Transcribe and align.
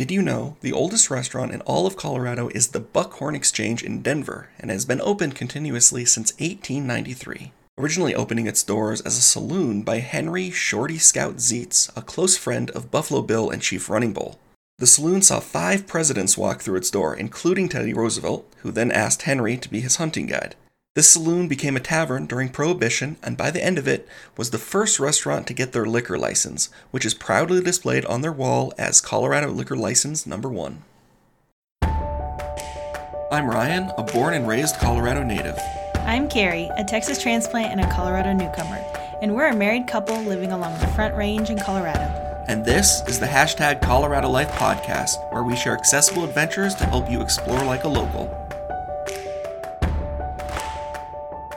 Did 0.00 0.10
you 0.10 0.22
know 0.22 0.56
the 0.62 0.72
oldest 0.72 1.10
restaurant 1.10 1.52
in 1.52 1.60
all 1.60 1.86
of 1.86 1.94
Colorado 1.94 2.48
is 2.54 2.68
the 2.68 2.80
Buckhorn 2.80 3.34
Exchange 3.34 3.82
in 3.82 4.00
Denver 4.00 4.48
and 4.58 4.70
has 4.70 4.86
been 4.86 5.02
open 5.02 5.32
continuously 5.32 6.06
since 6.06 6.32
1893? 6.40 7.52
Originally 7.76 8.14
opening 8.14 8.46
its 8.46 8.62
doors 8.62 9.02
as 9.02 9.18
a 9.18 9.20
saloon 9.20 9.82
by 9.82 9.98
Henry 9.98 10.50
Shorty 10.50 10.96
Scout 10.96 11.36
Zietz, 11.36 11.94
a 11.94 12.00
close 12.00 12.38
friend 12.38 12.70
of 12.70 12.90
Buffalo 12.90 13.20
Bill 13.20 13.50
and 13.50 13.60
Chief 13.60 13.90
Running 13.90 14.14
Bull. 14.14 14.40
The 14.78 14.86
saloon 14.86 15.20
saw 15.20 15.38
five 15.38 15.86
presidents 15.86 16.38
walk 16.38 16.62
through 16.62 16.76
its 16.76 16.90
door, 16.90 17.14
including 17.14 17.68
Teddy 17.68 17.92
Roosevelt, 17.92 18.50
who 18.62 18.70
then 18.70 18.90
asked 18.90 19.24
Henry 19.24 19.58
to 19.58 19.68
be 19.68 19.82
his 19.82 19.96
hunting 19.96 20.24
guide. 20.24 20.56
This 20.96 21.10
saloon 21.10 21.46
became 21.46 21.76
a 21.76 21.80
tavern 21.80 22.26
during 22.26 22.48
Prohibition, 22.48 23.16
and 23.22 23.36
by 23.36 23.52
the 23.52 23.62
end 23.62 23.78
of 23.78 23.86
it, 23.86 24.08
was 24.36 24.50
the 24.50 24.58
first 24.58 24.98
restaurant 24.98 25.46
to 25.46 25.54
get 25.54 25.70
their 25.70 25.86
liquor 25.86 26.18
license, 26.18 26.68
which 26.90 27.06
is 27.06 27.14
proudly 27.14 27.62
displayed 27.62 28.04
on 28.06 28.22
their 28.22 28.32
wall 28.32 28.72
as 28.76 29.00
Colorado 29.00 29.52
Liquor 29.52 29.76
License 29.76 30.26
Number 30.26 30.48
1. 30.48 30.82
I'm 33.30 33.48
Ryan, 33.48 33.92
a 33.96 34.02
born 34.02 34.34
and 34.34 34.48
raised 34.48 34.80
Colorado 34.80 35.22
native. 35.22 35.56
I'm 35.94 36.28
Carrie, 36.28 36.68
a 36.76 36.82
Texas 36.82 37.22
transplant 37.22 37.70
and 37.70 37.80
a 37.80 37.94
Colorado 37.94 38.32
newcomer, 38.32 38.84
and 39.22 39.32
we're 39.32 39.46
a 39.46 39.54
married 39.54 39.86
couple 39.86 40.20
living 40.24 40.50
along 40.50 40.80
the 40.80 40.88
Front 40.88 41.14
Range 41.14 41.50
in 41.50 41.58
Colorado. 41.60 42.02
And 42.48 42.64
this 42.64 43.02
is 43.06 43.20
the 43.20 43.26
hashtag 43.26 43.80
Colorado 43.80 44.28
Life 44.28 44.50
podcast, 44.54 45.32
where 45.32 45.44
we 45.44 45.54
share 45.54 45.78
accessible 45.78 46.24
adventures 46.24 46.74
to 46.74 46.84
help 46.84 47.08
you 47.08 47.22
explore 47.22 47.62
like 47.64 47.84
a 47.84 47.88
local. 47.88 48.39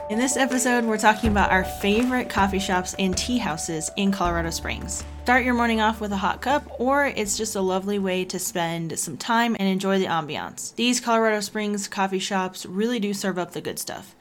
In 0.09 0.19
this 0.19 0.35
episode, 0.35 0.83
we're 0.83 0.97
talking 0.97 1.31
about 1.31 1.49
our 1.49 1.63
favorite 1.63 2.29
coffee 2.29 2.59
shops 2.59 2.93
and 2.99 3.17
tea 3.17 3.37
houses 3.37 3.89
in 3.95 4.11
Colorado 4.11 4.49
Springs. 4.49 5.01
Start 5.23 5.45
your 5.45 5.53
morning 5.53 5.79
off 5.79 6.01
with 6.01 6.11
a 6.11 6.17
hot 6.17 6.41
cup, 6.41 6.77
or 6.77 7.05
it's 7.05 7.37
just 7.37 7.55
a 7.55 7.61
lovely 7.61 7.99
way 7.99 8.25
to 8.25 8.37
spend 8.37 8.99
some 8.99 9.15
time 9.15 9.55
and 9.57 9.69
enjoy 9.69 9.99
the 9.99 10.05
ambiance. 10.05 10.75
These 10.75 10.99
Colorado 10.99 11.39
Springs 11.39 11.87
coffee 11.87 12.19
shops 12.19 12.65
really 12.65 12.99
do 12.99 13.13
serve 13.13 13.39
up 13.39 13.51
the 13.53 13.61
good 13.61 13.79
stuff. 13.79 14.13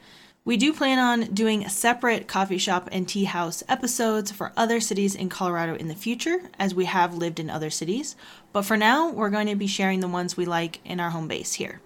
We 0.45 0.55
do 0.55 0.71
plan 0.71 0.99
on 0.99 1.33
doing 1.33 1.67
separate 1.67 2.29
coffee 2.29 2.57
shop 2.57 2.87
and 2.93 3.05
tea 3.05 3.25
house 3.25 3.61
episodes 3.67 4.31
for 4.31 4.53
other 4.55 4.79
cities 4.79 5.15
in 5.15 5.27
Colorado 5.27 5.75
in 5.75 5.89
the 5.89 5.95
future, 5.95 6.43
as 6.57 6.73
we 6.73 6.85
have 6.85 7.17
lived 7.17 7.41
in 7.41 7.49
other 7.49 7.69
cities. 7.69 8.15
But 8.53 8.63
for 8.63 8.77
now, 8.77 9.11
we're 9.11 9.29
going 9.29 9.47
to 9.47 9.55
be 9.55 9.67
sharing 9.67 9.99
the 9.99 10.07
ones 10.07 10.37
we 10.37 10.45
like 10.45 10.79
in 10.85 11.01
our 11.01 11.09
home 11.09 11.27
base 11.27 11.55
here. 11.55 11.81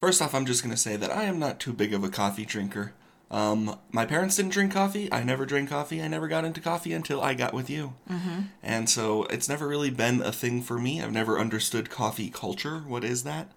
First 0.00 0.22
off, 0.22 0.34
I'm 0.34 0.46
just 0.46 0.62
going 0.62 0.74
to 0.74 0.80
say 0.80 0.96
that 0.96 1.10
I 1.10 1.24
am 1.24 1.38
not 1.38 1.60
too 1.60 1.74
big 1.74 1.92
of 1.92 2.02
a 2.02 2.08
coffee 2.08 2.46
drinker. 2.46 2.94
Um, 3.30 3.78
my 3.90 4.06
parents 4.06 4.36
didn't 4.36 4.52
drink 4.52 4.72
coffee. 4.72 5.12
I 5.12 5.22
never 5.24 5.46
drank 5.46 5.68
coffee. 5.68 6.02
I 6.02 6.08
never 6.08 6.28
got 6.28 6.44
into 6.44 6.60
coffee 6.60 6.92
until 6.92 7.20
I 7.20 7.34
got 7.34 7.52
with 7.52 7.68
you. 7.68 7.94
Mm-hmm. 8.08 8.40
And 8.62 8.88
so 8.88 9.24
it's 9.24 9.48
never 9.48 9.66
really 9.66 9.90
been 9.90 10.22
a 10.22 10.30
thing 10.32 10.62
for 10.62 10.78
me. 10.78 11.02
I've 11.02 11.12
never 11.12 11.38
understood 11.38 11.90
coffee 11.90 12.30
culture. 12.30 12.84
What 12.86 13.04
is 13.04 13.24
that? 13.24 13.50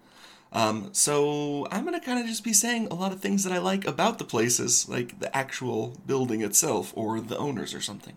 Um, 0.52 0.90
so 0.92 1.68
I'm 1.70 1.84
going 1.84 1.98
to 1.98 2.04
kind 2.04 2.18
of 2.18 2.26
just 2.26 2.42
be 2.42 2.52
saying 2.52 2.88
a 2.88 2.94
lot 2.94 3.12
of 3.12 3.20
things 3.20 3.44
that 3.44 3.52
I 3.52 3.58
like 3.58 3.86
about 3.86 4.18
the 4.18 4.24
places, 4.24 4.88
like 4.88 5.20
the 5.20 5.34
actual 5.36 5.96
building 6.06 6.42
itself 6.42 6.92
or 6.96 7.20
the 7.20 7.38
owners 7.38 7.72
or 7.72 7.80
something. 7.80 8.14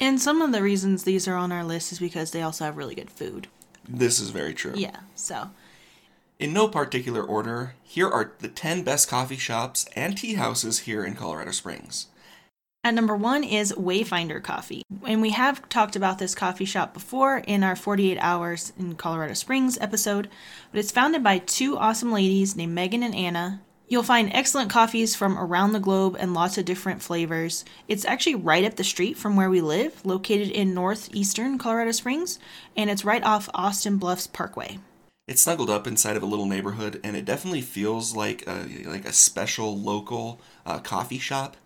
And 0.00 0.20
some 0.20 0.40
of 0.40 0.52
the 0.52 0.62
reasons 0.62 1.04
these 1.04 1.28
are 1.28 1.36
on 1.36 1.52
our 1.52 1.64
list 1.64 1.92
is 1.92 1.98
because 1.98 2.30
they 2.30 2.42
also 2.42 2.64
have 2.64 2.76
really 2.76 2.94
good 2.94 3.10
food. 3.10 3.48
This 3.86 4.18
is 4.18 4.30
very 4.30 4.54
true. 4.54 4.72
Yeah, 4.74 5.00
so 5.14 5.50
in 6.38 6.52
no 6.52 6.68
particular 6.68 7.22
order, 7.22 7.74
here 7.82 8.08
are 8.08 8.32
the 8.38 8.48
10 8.48 8.82
best 8.82 9.08
coffee 9.08 9.36
shops 9.36 9.86
and 9.94 10.18
tea 10.18 10.34
houses 10.34 10.80
here 10.80 11.04
in 11.04 11.14
Colorado 11.14 11.52
Springs. 11.52 12.08
At 12.82 12.92
number 12.92 13.16
one 13.16 13.44
is 13.44 13.72
Wayfinder 13.72 14.42
Coffee. 14.42 14.82
And 15.06 15.22
we 15.22 15.30
have 15.30 15.66
talked 15.70 15.96
about 15.96 16.18
this 16.18 16.34
coffee 16.34 16.66
shop 16.66 16.92
before 16.92 17.38
in 17.38 17.64
our 17.64 17.74
48 17.74 18.18
Hours 18.20 18.74
in 18.78 18.96
Colorado 18.96 19.32
Springs 19.32 19.78
episode, 19.80 20.28
but 20.70 20.80
it's 20.80 20.90
founded 20.90 21.22
by 21.22 21.38
two 21.38 21.78
awesome 21.78 22.12
ladies 22.12 22.56
named 22.56 22.74
Megan 22.74 23.02
and 23.02 23.14
Anna. 23.14 23.62
You'll 23.88 24.02
find 24.02 24.30
excellent 24.32 24.70
coffees 24.70 25.14
from 25.14 25.38
around 25.38 25.72
the 25.72 25.80
globe 25.80 26.16
and 26.18 26.34
lots 26.34 26.58
of 26.58 26.66
different 26.66 27.00
flavors. 27.00 27.64
It's 27.88 28.04
actually 28.04 28.34
right 28.34 28.64
up 28.64 28.76
the 28.76 28.84
street 28.84 29.16
from 29.16 29.36
where 29.36 29.50
we 29.50 29.62
live, 29.62 30.04
located 30.04 30.50
in 30.50 30.74
northeastern 30.74 31.56
Colorado 31.58 31.92
Springs, 31.92 32.38
and 32.76 32.90
it's 32.90 33.04
right 33.04 33.22
off 33.22 33.48
Austin 33.54 33.96
Bluffs 33.96 34.26
Parkway. 34.26 34.78
It's 35.26 35.40
snuggled 35.40 35.70
up 35.70 35.86
inside 35.86 36.16
of 36.16 36.22
a 36.22 36.26
little 36.26 36.44
neighborhood, 36.44 37.00
and 37.02 37.16
it 37.16 37.24
definitely 37.24 37.62
feels 37.62 38.14
like 38.14 38.46
a, 38.46 38.66
like 38.84 39.06
a 39.06 39.12
special 39.12 39.78
local 39.78 40.38
uh, 40.66 40.80
coffee 40.80 41.18
shop. 41.18 41.56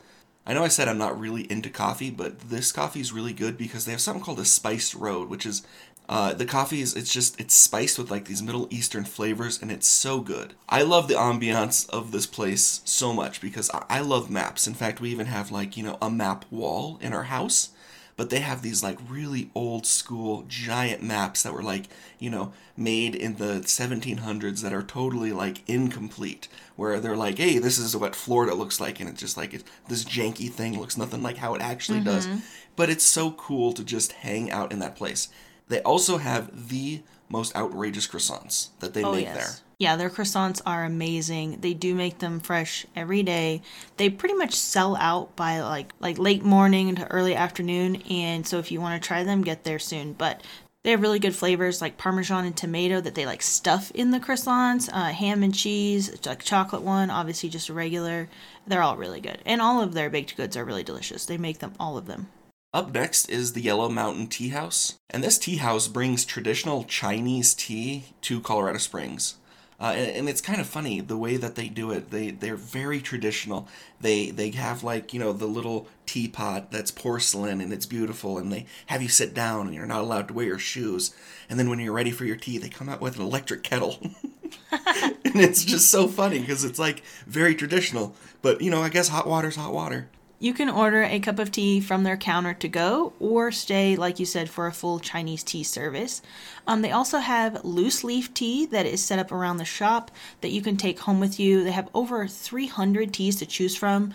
I 0.46 0.54
know 0.54 0.62
I 0.62 0.68
said 0.68 0.86
I'm 0.86 0.96
not 0.96 1.18
really 1.18 1.42
into 1.50 1.68
coffee, 1.68 2.10
but 2.10 2.38
this 2.38 2.70
coffee 2.70 3.00
is 3.00 3.12
really 3.12 3.32
good 3.32 3.58
because 3.58 3.84
they 3.84 3.90
have 3.90 4.00
something 4.00 4.22
called 4.22 4.38
a 4.38 4.44
spiced 4.44 4.94
road, 4.94 5.28
which 5.28 5.44
is 5.44 5.66
uh, 6.08 6.32
the 6.34 6.46
coffee 6.46 6.80
is 6.80 6.94
it's 6.94 7.12
just 7.12 7.38
it's 7.40 7.52
spiced 7.52 7.98
with 7.98 8.12
like 8.12 8.26
these 8.26 8.42
Middle 8.42 8.68
Eastern 8.70 9.04
flavors, 9.04 9.60
and 9.60 9.72
it's 9.72 9.88
so 9.88 10.20
good. 10.20 10.54
I 10.68 10.82
love 10.82 11.08
the 11.08 11.14
ambiance 11.14 11.90
of 11.90 12.12
this 12.12 12.26
place 12.26 12.80
so 12.84 13.12
much 13.12 13.40
because 13.40 13.70
I, 13.74 13.84
I 13.90 14.00
love 14.00 14.30
maps. 14.30 14.68
In 14.68 14.74
fact, 14.74 15.00
we 15.00 15.10
even 15.10 15.26
have 15.26 15.50
like 15.50 15.76
you 15.76 15.82
know 15.82 15.98
a 16.00 16.08
map 16.08 16.44
wall 16.50 16.98
in 17.02 17.12
our 17.12 17.24
house 17.24 17.70
but 18.18 18.30
they 18.30 18.40
have 18.40 18.62
these 18.62 18.82
like 18.82 18.98
really 19.08 19.48
old 19.54 19.86
school 19.86 20.44
giant 20.48 21.02
maps 21.02 21.44
that 21.44 21.54
were 21.54 21.62
like 21.62 21.84
you 22.18 22.28
know 22.28 22.52
made 22.76 23.14
in 23.14 23.36
the 23.36 23.60
1700s 23.60 24.60
that 24.60 24.72
are 24.72 24.82
totally 24.82 25.32
like 25.32 25.66
incomplete 25.66 26.48
where 26.76 27.00
they're 27.00 27.16
like 27.16 27.38
hey 27.38 27.58
this 27.58 27.78
is 27.78 27.96
what 27.96 28.16
florida 28.16 28.54
looks 28.54 28.80
like 28.80 29.00
and 29.00 29.08
it's 29.08 29.20
just 29.20 29.38
like 29.38 29.54
it, 29.54 29.64
this 29.88 30.04
janky 30.04 30.50
thing 30.50 30.78
looks 30.78 30.98
nothing 30.98 31.22
like 31.22 31.38
how 31.38 31.54
it 31.54 31.62
actually 31.62 32.00
mm-hmm. 32.00 32.08
does 32.08 32.28
but 32.76 32.90
it's 32.90 33.04
so 33.04 33.30
cool 33.30 33.72
to 33.72 33.82
just 33.82 34.12
hang 34.12 34.50
out 34.50 34.72
in 34.72 34.80
that 34.80 34.96
place 34.96 35.28
they 35.68 35.80
also 35.82 36.18
have 36.18 36.68
the 36.68 37.00
most 37.28 37.54
outrageous 37.54 38.06
croissants 38.06 38.68
that 38.80 38.94
they 38.94 39.04
oh, 39.04 39.12
make 39.12 39.26
yes. 39.26 39.36
there 39.36 39.67
yeah, 39.78 39.94
their 39.94 40.10
croissants 40.10 40.60
are 40.66 40.84
amazing. 40.84 41.58
They 41.60 41.72
do 41.72 41.94
make 41.94 42.18
them 42.18 42.40
fresh 42.40 42.84
every 42.96 43.22
day. 43.22 43.62
They 43.96 44.10
pretty 44.10 44.34
much 44.34 44.54
sell 44.54 44.96
out 44.96 45.36
by 45.36 45.60
like 45.60 45.92
like 46.00 46.18
late 46.18 46.42
morning 46.42 46.96
to 46.96 47.10
early 47.12 47.36
afternoon, 47.36 48.02
and 48.10 48.44
so 48.44 48.58
if 48.58 48.72
you 48.72 48.80
want 48.80 49.00
to 49.00 49.06
try 49.06 49.22
them, 49.22 49.42
get 49.42 49.62
there 49.62 49.78
soon. 49.78 50.14
But 50.14 50.42
they 50.82 50.90
have 50.90 51.00
really 51.00 51.20
good 51.20 51.36
flavors 51.36 51.80
like 51.80 51.96
parmesan 51.96 52.44
and 52.44 52.56
tomato 52.56 53.00
that 53.00 53.14
they 53.14 53.24
like 53.24 53.42
stuff 53.42 53.92
in 53.92 54.10
the 54.10 54.18
croissants, 54.18 54.88
uh, 54.92 55.12
ham 55.12 55.44
and 55.44 55.54
cheese, 55.54 56.26
like 56.26 56.42
chocolate 56.42 56.82
one, 56.82 57.08
obviously 57.08 57.48
just 57.48 57.68
a 57.68 57.74
regular. 57.74 58.28
They're 58.66 58.82
all 58.82 58.96
really 58.96 59.20
good, 59.20 59.38
and 59.46 59.62
all 59.62 59.80
of 59.80 59.94
their 59.94 60.10
baked 60.10 60.36
goods 60.36 60.56
are 60.56 60.64
really 60.64 60.82
delicious. 60.82 61.24
They 61.24 61.38
make 61.38 61.60
them 61.60 61.74
all 61.78 61.96
of 61.96 62.06
them. 62.06 62.30
Up 62.74 62.92
next 62.92 63.30
is 63.30 63.52
the 63.52 63.62
Yellow 63.62 63.88
Mountain 63.88 64.26
Tea 64.26 64.48
House, 64.48 64.98
and 65.08 65.22
this 65.22 65.38
tea 65.38 65.56
house 65.58 65.86
brings 65.86 66.24
traditional 66.24 66.82
Chinese 66.82 67.54
tea 67.54 68.06
to 68.22 68.40
Colorado 68.40 68.78
Springs. 68.78 69.36
Uh, 69.80 69.92
and, 69.94 70.10
and, 70.10 70.28
it's 70.28 70.40
kind 70.40 70.60
of 70.60 70.66
funny 70.66 71.00
the 71.00 71.16
way 71.16 71.36
that 71.36 71.54
they 71.54 71.68
do 71.68 71.92
it. 71.92 72.10
They 72.10 72.32
they're 72.32 72.56
very 72.56 73.00
traditional. 73.00 73.68
They 74.00 74.30
they 74.30 74.50
have 74.50 74.82
like 74.82 75.14
you 75.14 75.20
know 75.20 75.32
the 75.32 75.46
little 75.46 75.86
teapot 76.04 76.72
that's 76.72 76.90
porcelain 76.90 77.60
and 77.60 77.72
it's 77.72 77.86
beautiful, 77.86 78.38
and 78.38 78.52
they 78.52 78.66
have 78.86 79.02
you 79.02 79.08
sit 79.08 79.34
down 79.34 79.66
and 79.66 79.74
you're 79.74 79.86
not 79.86 80.00
allowed 80.00 80.26
to 80.28 80.34
wear 80.34 80.46
your 80.46 80.58
shoes. 80.58 81.14
And 81.48 81.60
then 81.60 81.70
when 81.70 81.78
you're 81.78 81.92
ready 81.92 82.10
for 82.10 82.24
your 82.24 82.34
tea, 82.34 82.58
they 82.58 82.68
come 82.68 82.88
out 82.88 83.00
with 83.00 83.16
an 83.16 83.22
electric 83.22 83.62
kettle, 83.62 83.98
and 84.72 85.36
it's 85.36 85.64
just 85.64 85.90
so 85.90 86.08
funny 86.08 86.40
because 86.40 86.64
it's 86.64 86.80
like 86.80 87.04
very 87.28 87.54
traditional. 87.54 88.16
But 88.42 88.60
you 88.60 88.72
know, 88.72 88.82
I 88.82 88.88
guess 88.88 89.08
hot 89.08 89.28
water's 89.28 89.54
hot 89.54 89.72
water. 89.72 90.08
You 90.40 90.54
can 90.54 90.68
order 90.68 91.02
a 91.02 91.18
cup 91.18 91.40
of 91.40 91.50
tea 91.50 91.80
from 91.80 92.04
their 92.04 92.16
counter 92.16 92.54
to 92.54 92.68
go 92.68 93.12
or 93.18 93.50
stay, 93.50 93.96
like 93.96 94.20
you 94.20 94.26
said, 94.26 94.48
for 94.48 94.68
a 94.68 94.72
full 94.72 95.00
Chinese 95.00 95.42
tea 95.42 95.64
service. 95.64 96.22
Um, 96.64 96.82
they 96.82 96.92
also 96.92 97.18
have 97.18 97.64
loose 97.64 98.04
leaf 98.04 98.32
tea 98.34 98.64
that 98.66 98.86
is 98.86 99.02
set 99.02 99.18
up 99.18 99.32
around 99.32 99.56
the 99.56 99.64
shop 99.64 100.12
that 100.40 100.52
you 100.52 100.62
can 100.62 100.76
take 100.76 101.00
home 101.00 101.18
with 101.18 101.40
you. 101.40 101.64
They 101.64 101.72
have 101.72 101.90
over 101.92 102.28
300 102.28 103.12
teas 103.12 103.34
to 103.36 103.46
choose 103.46 103.74
from, 103.74 104.14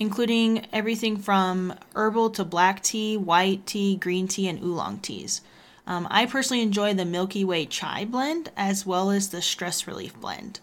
including 0.00 0.66
everything 0.72 1.18
from 1.18 1.74
herbal 1.94 2.30
to 2.30 2.46
black 2.46 2.82
tea, 2.82 3.18
white 3.18 3.66
tea, 3.66 3.96
green 3.96 4.26
tea, 4.26 4.48
and 4.48 4.62
oolong 4.62 5.00
teas. 5.00 5.42
Um, 5.86 6.06
I 6.10 6.24
personally 6.24 6.62
enjoy 6.62 6.94
the 6.94 7.04
Milky 7.04 7.44
Way 7.44 7.66
chai 7.66 8.06
blend 8.06 8.50
as 8.56 8.86
well 8.86 9.10
as 9.10 9.28
the 9.28 9.42
stress 9.42 9.86
relief 9.86 10.18
blend. 10.18 10.60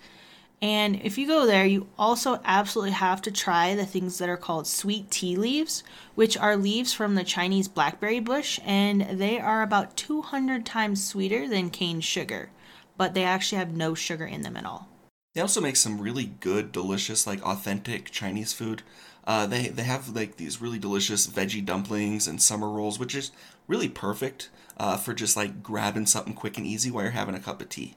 And 0.62 1.02
if 1.04 1.18
you 1.18 1.28
go 1.28 1.46
there, 1.46 1.66
you 1.66 1.88
also 1.98 2.40
absolutely 2.46 2.94
have 2.94 3.22
to 3.24 3.32
try 3.32 3.76
the 3.76 3.86
things 3.86 4.18
that 4.18 4.30
are 4.30 4.38
called 4.38 4.68
sweet 4.68 5.12
tea 5.12 5.36
leaves, 5.36 5.84
which 6.16 6.38
are 6.38 6.56
leaves 6.56 6.94
from 6.94 7.16
the 7.16 7.24
Chinese 7.24 7.68
blackberry 7.68 8.20
bush, 8.20 8.60
and 8.66 9.02
they 9.20 9.40
are 9.40 9.62
about 9.62 9.98
200 9.98 10.66
times 10.66 11.06
sweeter 11.06 11.48
than 11.48 11.70
cane 11.70 12.00
sugar, 12.02 12.50
but 12.98 13.14
they 13.14 13.24
actually 13.24 13.60
have 13.60 13.76
no 13.76 13.94
sugar 13.94 14.26
in 14.26 14.42
them 14.42 14.58
at 14.58 14.66
all. 14.66 14.88
They 15.34 15.42
also 15.42 15.60
make 15.60 15.76
some 15.76 16.00
really 16.00 16.32
good, 16.40 16.72
delicious, 16.72 17.28
like 17.28 17.42
authentic 17.44 18.10
Chinese 18.10 18.54
food. 18.54 18.84
Uh, 19.28 19.46
they 19.46 19.68
they 19.68 19.84
have 19.84 20.16
like 20.16 20.38
these 20.38 20.62
really 20.62 20.80
delicious 20.80 21.28
veggie 21.28 21.66
dumplings 21.66 22.28
and 22.28 22.42
summer 22.42 22.70
rolls, 22.70 22.98
which 22.98 23.14
is 23.14 23.32
really 23.68 23.90
perfect 23.90 24.50
uh, 24.78 24.96
for 24.96 25.14
just 25.14 25.36
like 25.36 25.62
grabbing 25.62 26.06
something 26.06 26.34
quick 26.34 26.58
and 26.58 26.66
easy 26.66 26.90
while 26.90 27.04
you're 27.04 27.12
having 27.12 27.36
a 27.36 27.40
cup 27.40 27.62
of 27.62 27.68
tea. 27.68 27.96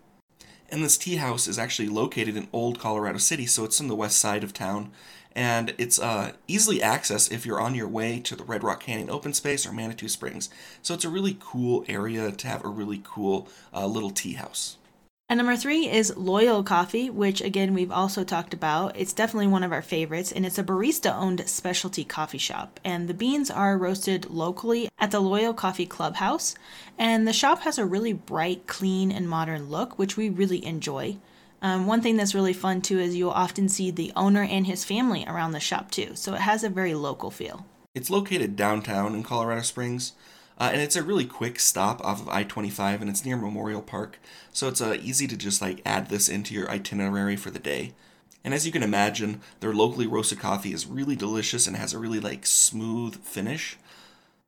And 0.71 0.85
this 0.85 0.99
tea 0.99 1.17
house 1.17 1.47
is 1.47 1.59
actually 1.59 1.89
located 1.89 2.37
in 2.37 2.49
Old 2.53 2.79
Colorado 2.79 3.19
City, 3.19 3.47
so 3.47 3.65
it's 3.65 3.81
in 3.81 3.89
the 3.89 3.97
west 3.97 4.19
side 4.19 4.45
of 4.45 4.53
town. 4.53 4.91
And 5.35 5.75
it's 5.79 6.01
uh, 6.01 6.33
easily 6.49 6.81
accessed 6.81 7.31
if 7.31 7.47
you're 7.47 7.61
on 7.61 7.75
your 7.75 7.87
way 7.87 8.19
to 8.21 8.35
the 8.35 8.45
Red 8.45 8.65
Rock 8.65 8.81
Canyon 8.81 9.09
Open 9.09 9.33
Space 9.33 9.67
or 9.67 9.73
Manitou 9.73 10.09
Springs. 10.09 10.51
So 10.83 10.95
it's 10.95 11.05
a 11.05 11.11
really 11.11 11.37
cool 11.39 11.85
area 11.87 12.33
to 12.33 12.49
have 12.49 12.65
a 12.65 12.69
really 12.69 13.01
cool 13.05 13.49
uh, 13.73 13.87
little 13.87 14.11
tea 14.11 14.33
house. 14.33 14.78
And 15.31 15.37
number 15.37 15.57
three 15.57 15.91
is 15.91 16.17
Loyal 16.17 16.63
Coffee, 16.63 17.11
which 17.11 17.43
again 17.43 17.75
we've 17.75 17.93
also 17.93 18.25
talked 18.25 18.55
about. 18.55 18.97
It's 18.97 19.13
definitely 19.13 19.49
one 19.49 19.63
of 19.63 19.73
our 19.73 19.83
favorites, 19.83 20.33
and 20.33 20.47
it's 20.47 20.57
a 20.57 20.65
barista 20.65 21.15
owned 21.15 21.47
specialty 21.47 22.03
coffee 22.03 22.39
shop. 22.39 22.81
And 22.83 23.09
the 23.09 23.15
beans 23.15 23.51
are 23.51 23.77
roasted 23.77 24.31
locally 24.31 24.89
at 24.99 25.11
the 25.11 25.21
Loyal 25.21 25.53
Coffee 25.53 25.85
Clubhouse. 25.85 26.55
And 26.97 27.29
the 27.29 27.35
shop 27.35 27.61
has 27.61 27.77
a 27.77 27.85
really 27.85 28.15
bright, 28.15 28.67
clean, 28.67 29.13
and 29.13 29.29
modern 29.29 29.69
look, 29.69 29.99
which 29.99 30.17
we 30.17 30.31
really 30.31 30.65
enjoy. 30.65 31.19
Um, 31.61 31.87
one 31.87 32.01
thing 32.01 32.17
that's 32.17 32.35
really 32.35 32.55
fun 32.55 32.81
too 32.81 32.99
is 32.99 33.15
you'll 33.15 33.31
often 33.31 33.69
see 33.69 33.91
the 33.91 34.13
owner 34.17 34.45
and 34.45 34.67
his 34.67 34.83
family 34.83 35.27
around 35.27 35.53
the 35.53 35.61
shop 35.61 35.91
too, 35.91 36.13
so 36.15 36.33
it 36.33 36.41
has 36.41 36.65
a 36.65 36.71
very 36.71 36.95
local 36.95 37.31
feel. 37.31 37.67
It's 37.95 38.09
located 38.09 38.57
downtown 38.57 39.15
in 39.15 39.25
Colorado 39.25 39.61
Springs, 39.61 40.13
uh, 40.59 40.71
and 40.73 40.81
it's 40.81 40.97
a 40.97 41.03
really 41.03 41.25
quick 41.25 41.61
stop 41.61 42.05
off 42.05 42.21
of 42.21 42.29
I 42.29 42.43
25 42.43 43.01
and 43.01 43.09
it's 43.09 43.25
near 43.25 43.37
Memorial 43.37 43.83
Park, 43.83 44.19
so 44.53 44.69
it's 44.69 44.81
uh, 44.81 44.97
easy 45.01 45.27
to 45.29 45.37
just 45.37 45.63
like 45.63 45.81
add 45.87 46.09
this 46.09 46.29
into 46.29 46.55
your 46.55 46.69
itinerary 46.71 47.37
for 47.37 47.51
the 47.51 47.59
day. 47.59 47.95
And 48.45 48.55
as 48.55 48.67
you 48.67 48.73
can 48.73 48.83
imagine, 48.83 49.41
their 49.61 49.75
locally 49.75 50.07
roasted 50.07 50.39
coffee 50.39 50.73
is 50.73 50.87
really 50.87 51.17
delicious 51.17 51.67
and 51.67 51.77
has 51.77 51.93
a 51.93 51.99
really 51.99 52.21
like 52.21 52.47
smooth 52.47 53.23
finish. 53.23 53.77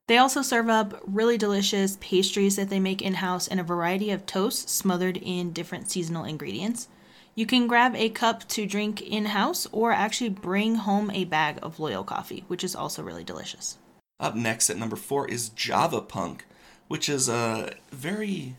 They 0.07 0.19
also 0.19 0.43
serve 0.43 0.69
up 0.69 1.01
really 1.07 1.39
delicious 1.39 1.97
pastries 2.01 2.57
that 2.57 2.69
they 2.69 2.81
make 2.81 3.01
in 3.01 3.15
house 3.15 3.47
and 3.47 3.61
a 3.61 3.65
variety 3.65 4.11
of 4.11 4.27
toasts 4.27 4.73
smothered 4.73 5.17
in 5.19 5.53
different 5.53 5.91
seasonal 5.91 6.25
ingredients. 6.25 6.89
You 7.37 7.47
can 7.47 7.69
grab 7.69 7.95
a 7.95 8.09
cup 8.09 8.49
to 8.49 8.67
drink 8.67 9.01
in 9.01 9.27
house 9.27 9.69
or 9.71 9.93
actually 9.93 10.31
bring 10.31 10.75
home 10.75 11.13
a 11.13 11.25
bag 11.27 11.61
of 11.63 11.79
Loyal 11.79 12.03
coffee, 12.03 12.45
which 12.49 12.65
is 12.65 12.75
also 12.75 13.05
really 13.05 13.23
delicious. 13.23 13.79
Up 14.21 14.35
next 14.35 14.69
at 14.69 14.77
number 14.77 14.97
four 14.97 15.27
is 15.27 15.49
Java 15.49 16.03
Punk, 16.03 16.45
which 16.89 17.09
is 17.09 17.27
a 17.27 17.73
very 17.91 18.55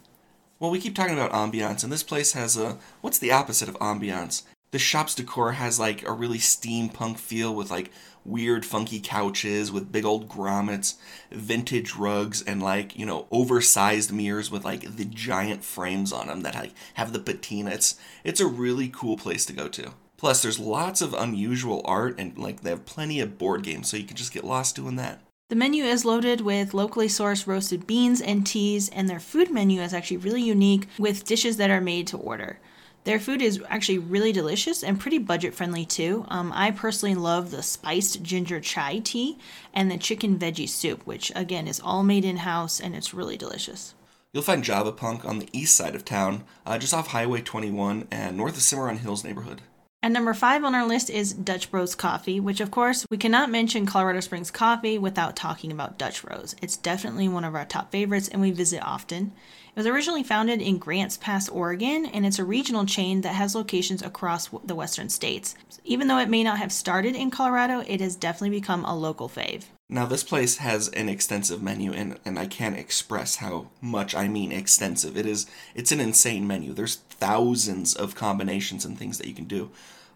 well. 0.59 0.71
We 0.71 0.79
keep 0.79 0.95
talking 0.95 1.13
about 1.13 1.31
ambiance, 1.33 1.83
and 1.83 1.93
this 1.93 2.01
place 2.01 2.33
has 2.33 2.57
a 2.57 2.79
what's 3.01 3.19
the 3.19 3.31
opposite 3.31 3.69
of 3.69 3.77
ambiance? 3.77 4.41
The 4.71 4.79
shop's 4.79 5.13
decor 5.13 5.51
has 5.51 5.79
like 5.79 6.03
a 6.07 6.13
really 6.13 6.39
steampunk 6.39 7.19
feel 7.19 7.53
with 7.53 7.69
like 7.69 7.91
weird, 8.25 8.65
funky 8.65 8.99
couches 8.99 9.71
with 9.71 9.91
big 9.91 10.03
old 10.03 10.27
grommets, 10.27 10.95
vintage 11.31 11.93
rugs, 11.93 12.41
and 12.41 12.63
like 12.63 12.97
you 12.97 13.05
know 13.05 13.27
oversized 13.29 14.11
mirrors 14.11 14.49
with 14.49 14.65
like 14.65 14.95
the 14.95 15.05
giant 15.05 15.63
frames 15.63 16.11
on 16.11 16.25
them 16.25 16.41
that 16.41 16.55
like 16.55 16.73
have 16.95 17.13
the 17.13 17.19
patina. 17.19 17.69
It's 17.69 17.99
it's 18.23 18.39
a 18.39 18.47
really 18.47 18.89
cool 18.89 19.15
place 19.15 19.45
to 19.45 19.53
go 19.53 19.67
to. 19.67 19.93
Plus, 20.17 20.41
there's 20.41 20.59
lots 20.59 21.01
of 21.01 21.13
unusual 21.13 21.83
art 21.85 22.15
and 22.19 22.35
like 22.35 22.61
they 22.61 22.71
have 22.71 22.85
plenty 22.87 23.19
of 23.19 23.37
board 23.37 23.61
games, 23.61 23.89
so 23.89 23.97
you 23.97 24.05
can 24.05 24.17
just 24.17 24.33
get 24.33 24.43
lost 24.43 24.75
doing 24.75 24.95
that. 24.95 25.21
The 25.51 25.57
menu 25.57 25.83
is 25.83 26.05
loaded 26.05 26.39
with 26.39 26.73
locally 26.73 27.09
sourced 27.09 27.45
roasted 27.45 27.85
beans 27.85 28.21
and 28.21 28.47
teas, 28.47 28.87
and 28.87 29.09
their 29.09 29.19
food 29.19 29.51
menu 29.51 29.81
is 29.81 29.93
actually 29.93 30.15
really 30.15 30.41
unique 30.41 30.87
with 30.97 31.25
dishes 31.25 31.57
that 31.57 31.69
are 31.69 31.81
made 31.81 32.07
to 32.07 32.17
order. 32.17 32.57
Their 33.03 33.19
food 33.19 33.41
is 33.41 33.61
actually 33.67 33.97
really 33.97 34.31
delicious 34.31 34.81
and 34.81 34.97
pretty 34.97 35.17
budget 35.17 35.53
friendly 35.53 35.83
too. 35.83 36.23
Um, 36.29 36.53
I 36.55 36.71
personally 36.71 37.15
love 37.15 37.51
the 37.51 37.63
spiced 37.63 38.23
ginger 38.23 38.61
chai 38.61 38.99
tea 38.99 39.39
and 39.73 39.91
the 39.91 39.97
chicken 39.97 40.39
veggie 40.39 40.69
soup, 40.69 41.05
which 41.05 41.33
again 41.35 41.67
is 41.67 41.81
all 41.81 42.03
made 42.03 42.23
in 42.23 42.37
house 42.37 42.79
and 42.79 42.95
it's 42.95 43.13
really 43.13 43.35
delicious. 43.35 43.93
You'll 44.31 44.43
find 44.43 44.63
Java 44.63 44.93
Punk 44.93 45.25
on 45.25 45.39
the 45.39 45.49
east 45.51 45.75
side 45.75 45.95
of 45.95 46.05
town, 46.05 46.45
uh, 46.65 46.77
just 46.77 46.93
off 46.93 47.07
Highway 47.07 47.41
21 47.41 48.07
and 48.09 48.37
north 48.37 48.55
of 48.55 48.61
Cimarron 48.61 48.99
Hills 48.99 49.25
neighborhood. 49.25 49.61
And 50.03 50.15
number 50.15 50.33
five 50.33 50.63
on 50.63 50.73
our 50.73 50.87
list 50.87 51.11
is 51.11 51.31
Dutch 51.31 51.69
Bros 51.69 51.93
Coffee, 51.93 52.39
which 52.39 52.59
of 52.59 52.71
course 52.71 53.05
we 53.11 53.17
cannot 53.17 53.51
mention 53.51 53.85
Colorado 53.85 54.19
Springs 54.19 54.49
coffee 54.49 54.97
without 54.97 55.35
talking 55.35 55.71
about 55.71 55.99
Dutch 55.99 56.23
Bros. 56.23 56.55
It's 56.59 56.75
definitely 56.75 57.27
one 57.27 57.43
of 57.43 57.53
our 57.53 57.65
top 57.65 57.91
favorites 57.91 58.27
and 58.27 58.41
we 58.41 58.49
visit 58.49 58.81
often. 58.81 59.31
It 59.67 59.75
was 59.75 59.85
originally 59.85 60.23
founded 60.23 60.59
in 60.59 60.79
Grants 60.79 61.17
Pass, 61.17 61.47
Oregon, 61.47 62.07
and 62.07 62.25
it's 62.25 62.39
a 62.39 62.43
regional 62.43 62.87
chain 62.87 63.21
that 63.21 63.35
has 63.35 63.53
locations 63.53 64.01
across 64.01 64.49
the 64.65 64.73
western 64.73 65.09
states. 65.09 65.53
Even 65.83 66.07
though 66.07 66.17
it 66.17 66.29
may 66.29 66.43
not 66.43 66.57
have 66.57 66.71
started 66.71 67.15
in 67.15 67.29
Colorado, 67.29 67.83
it 67.87 68.01
has 68.01 68.15
definitely 68.15 68.59
become 68.59 68.83
a 68.85 68.97
local 68.97 69.29
fave. 69.29 69.65
Now, 69.93 70.05
this 70.05 70.23
place 70.23 70.57
has 70.57 70.87
an 70.87 71.09
extensive 71.09 71.61
menu, 71.61 71.91
and, 71.91 72.17
and 72.23 72.39
I 72.39 72.45
can't 72.45 72.77
express 72.77 73.35
how 73.35 73.71
much 73.81 74.15
I 74.15 74.29
mean 74.29 74.53
extensive. 74.53 75.17
It 75.17 75.25
is 75.25 75.47
it's 75.75 75.91
an 75.91 75.99
insane 75.99 76.47
menu. 76.47 76.71
There's 76.71 76.95
thousands 76.95 77.93
of 77.93 78.15
combinations 78.15 78.85
and 78.85 78.97
things 78.97 79.17
that 79.17 79.27
you 79.27 79.33
can 79.33 79.45
do. 79.45 79.69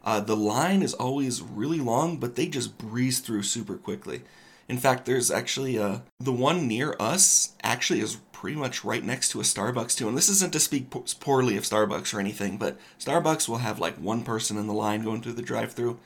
Uh, 0.06 0.22
the 0.22 0.38
line 0.38 0.82
is 0.82 0.94
always 0.94 1.42
really 1.42 1.80
long, 1.80 2.18
but 2.18 2.36
they 2.36 2.48
just 2.48 2.78
breeze 2.78 3.20
through 3.20 3.44
super 3.44 3.76
quickly. 3.76 4.22
In 4.70 4.78
fact, 4.78 5.06
there's 5.06 5.30
actually 5.30 5.76
a 5.76 6.04
the 6.22 6.32
one 6.32 6.70
near 6.70 6.96
us 6.98 7.54
actually 7.62 8.00
is 8.00 8.18
pretty 8.32 8.56
much 8.56 8.86
right 8.86 9.04
next 9.04 9.30
to 9.32 9.42
a 9.42 9.44
Starbucks 9.44 9.98
too. 9.98 10.08
And 10.08 10.18
this 10.18 10.30
isn't 10.30 10.54
to 10.54 10.60
speak 10.60 10.90
poorly 11.20 11.58
of 11.58 11.66
Starbucks 11.66 12.14
or 12.14 12.22
anything, 12.22 12.58
but 12.58 12.78
Starbucks 12.98 13.50
will 13.50 13.58
have 13.58 13.78
like 13.78 13.98
one 13.98 14.24
person 14.24 14.58
in 14.58 14.68
the 14.68 14.74
line 14.74 15.04
going 15.04 15.22
through 15.22 15.34
the 15.34 15.42
drive-through, 15.42 16.00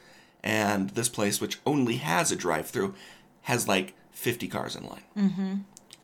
and 0.43 0.89
this 0.91 1.09
place, 1.09 1.39
which 1.39 1.59
only 1.65 1.97
has 1.97 2.31
a 2.31 2.35
drive-through, 2.35 2.95
has 3.43 3.67
like 3.67 3.93
50 4.11 4.47
cars 4.47 4.75
in 4.75 4.85
line. 4.85 5.03
Mm-hmm. 5.17 5.55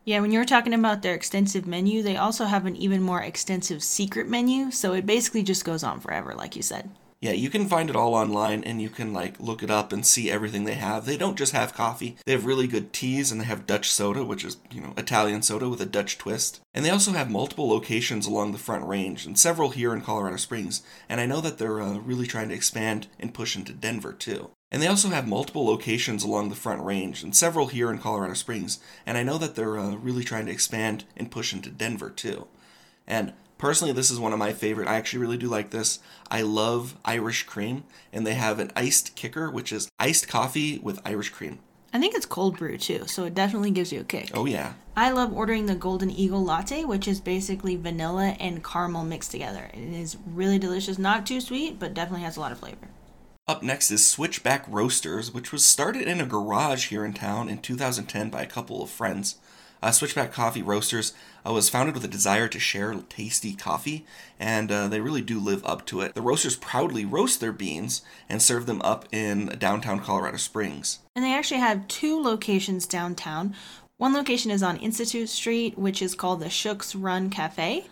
Yeah, 0.04 0.20
when 0.20 0.30
you 0.30 0.38
were 0.38 0.44
talking 0.44 0.72
about 0.72 1.02
their 1.02 1.14
extensive 1.14 1.66
menu, 1.66 2.02
they 2.02 2.16
also 2.16 2.44
have 2.44 2.64
an 2.64 2.76
even 2.76 3.02
more 3.02 3.20
extensive 3.20 3.82
secret 3.82 4.28
menu, 4.28 4.70
so 4.70 4.92
it 4.92 5.04
basically 5.04 5.42
just 5.42 5.64
goes 5.64 5.82
on 5.82 5.98
forever, 5.98 6.32
like 6.32 6.54
you 6.54 6.62
said. 6.62 6.90
Yeah, 7.20 7.32
you 7.32 7.48
can 7.48 7.66
find 7.66 7.88
it 7.88 7.96
all 7.96 8.14
online 8.14 8.62
and 8.62 8.80
you 8.80 8.90
can 8.90 9.12
like 9.12 9.40
look 9.40 9.62
it 9.62 9.70
up 9.70 9.92
and 9.92 10.04
see 10.04 10.30
everything 10.30 10.64
they 10.64 10.74
have. 10.74 11.06
They 11.06 11.16
don't 11.16 11.38
just 11.38 11.52
have 11.52 11.74
coffee. 11.74 12.16
They 12.26 12.32
have 12.32 12.44
really 12.44 12.66
good 12.66 12.92
teas 12.92 13.32
and 13.32 13.40
they 13.40 13.46
have 13.46 13.66
Dutch 13.66 13.90
soda, 13.90 14.22
which 14.22 14.44
is, 14.44 14.58
you 14.70 14.82
know, 14.82 14.92
Italian 14.96 15.42
soda 15.42 15.68
with 15.68 15.80
a 15.80 15.86
Dutch 15.86 16.18
twist. 16.18 16.60
And 16.74 16.84
they 16.84 16.90
also 16.90 17.12
have 17.12 17.30
multiple 17.30 17.68
locations 17.68 18.26
along 18.26 18.52
the 18.52 18.58
Front 18.58 18.86
Range 18.86 19.24
and 19.24 19.38
several 19.38 19.70
here 19.70 19.94
in 19.94 20.02
Colorado 20.02 20.36
Springs. 20.36 20.82
And 21.08 21.20
I 21.20 21.26
know 21.26 21.40
that 21.40 21.56
they're 21.58 21.80
uh, 21.80 21.98
really 21.98 22.26
trying 22.26 22.50
to 22.50 22.54
expand 22.54 23.08
and 23.18 23.34
push 23.34 23.56
into 23.56 23.72
Denver 23.72 24.12
too. 24.12 24.50
And 24.70 24.82
they 24.82 24.88
also 24.88 25.08
have 25.08 25.28
multiple 25.28 25.64
locations 25.64 26.24
along 26.24 26.48
the 26.48 26.56
Front 26.56 26.82
Range 26.82 27.22
and 27.22 27.34
several 27.34 27.68
here 27.68 27.90
in 27.90 27.98
Colorado 27.98 28.34
Springs. 28.34 28.80
And 29.06 29.16
I 29.16 29.22
know 29.22 29.38
that 29.38 29.54
they're 29.54 29.78
uh, 29.78 29.94
really 29.94 30.24
trying 30.24 30.46
to 30.46 30.52
expand 30.52 31.04
and 31.16 31.30
push 31.30 31.52
into 31.52 31.70
Denver 31.70 32.10
too. 32.10 32.48
And 33.06 33.32
Personally, 33.58 33.92
this 33.92 34.10
is 34.10 34.20
one 34.20 34.34
of 34.34 34.38
my 34.38 34.52
favorite. 34.52 34.86
I 34.86 34.96
actually 34.96 35.20
really 35.20 35.38
do 35.38 35.48
like 35.48 35.70
this. 35.70 35.98
I 36.30 36.42
love 36.42 36.96
Irish 37.06 37.44
cream, 37.44 37.84
and 38.12 38.26
they 38.26 38.34
have 38.34 38.58
an 38.58 38.70
iced 38.76 39.16
kicker, 39.16 39.50
which 39.50 39.72
is 39.72 39.90
iced 39.98 40.28
coffee 40.28 40.78
with 40.78 41.00
Irish 41.06 41.30
cream. 41.30 41.60
I 41.94 41.98
think 41.98 42.14
it's 42.14 42.26
cold 42.26 42.58
brew 42.58 42.76
too, 42.76 43.06
so 43.06 43.24
it 43.24 43.34
definitely 43.34 43.70
gives 43.70 43.90
you 43.90 44.00
a 44.00 44.04
kick. 44.04 44.30
Oh, 44.34 44.44
yeah. 44.44 44.74
I 44.94 45.10
love 45.12 45.32
ordering 45.32 45.64
the 45.64 45.74
Golden 45.74 46.10
Eagle 46.10 46.44
latte, 46.44 46.84
which 46.84 47.08
is 47.08 47.20
basically 47.20 47.76
vanilla 47.76 48.36
and 48.38 48.62
caramel 48.62 49.04
mixed 49.04 49.30
together. 49.30 49.70
It 49.72 49.94
is 49.94 50.18
really 50.26 50.58
delicious, 50.58 50.98
not 50.98 51.24
too 51.24 51.40
sweet, 51.40 51.78
but 51.78 51.94
definitely 51.94 52.24
has 52.24 52.36
a 52.36 52.40
lot 52.40 52.52
of 52.52 52.58
flavor. 52.58 52.88
Up 53.48 53.62
next 53.62 53.92
is 53.92 54.04
Switchback 54.04 54.64
Roasters, 54.66 55.32
which 55.32 55.52
was 55.52 55.64
started 55.64 56.08
in 56.08 56.20
a 56.20 56.26
garage 56.26 56.88
here 56.88 57.04
in 57.04 57.12
town 57.12 57.48
in 57.48 57.58
2010 57.58 58.28
by 58.28 58.42
a 58.42 58.46
couple 58.46 58.82
of 58.82 58.90
friends. 58.90 59.36
Uh, 59.80 59.92
Switchback 59.92 60.32
Coffee 60.32 60.62
Roasters 60.62 61.12
uh, 61.46 61.52
was 61.52 61.68
founded 61.68 61.94
with 61.94 62.02
a 62.02 62.08
desire 62.08 62.48
to 62.48 62.58
share 62.58 62.92
tasty 63.08 63.54
coffee, 63.54 64.04
and 64.40 64.72
uh, 64.72 64.88
they 64.88 65.00
really 65.00 65.22
do 65.22 65.38
live 65.38 65.64
up 65.64 65.86
to 65.86 66.00
it. 66.00 66.14
The 66.14 66.22
roasters 66.22 66.56
proudly 66.56 67.04
roast 67.04 67.38
their 67.38 67.52
beans 67.52 68.02
and 68.28 68.42
serve 68.42 68.66
them 68.66 68.82
up 68.82 69.06
in 69.12 69.46
downtown 69.60 70.00
Colorado 70.00 70.38
Springs. 70.38 70.98
And 71.14 71.24
they 71.24 71.32
actually 71.32 71.60
have 71.60 71.86
two 71.86 72.20
locations 72.20 72.84
downtown. 72.84 73.54
One 73.96 74.12
location 74.12 74.50
is 74.50 74.64
on 74.64 74.76
Institute 74.78 75.28
Street, 75.28 75.78
which 75.78 76.02
is 76.02 76.16
called 76.16 76.40
the 76.40 76.50
Shooks 76.50 76.96
Run 76.96 77.30
Cafe. 77.30 77.86